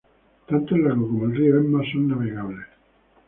Tanto 0.47 0.73
el 0.73 0.83
lago 0.85 1.07
como 1.07 1.25
el 1.25 1.35
río 1.35 1.59
Ema 1.59 1.83
son 1.91 2.07
navegables. 2.07 2.65